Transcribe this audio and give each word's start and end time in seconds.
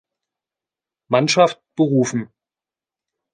Mannschaft 1.11 1.61
berufen. 1.75 2.31